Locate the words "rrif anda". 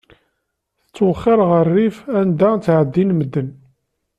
1.71-2.49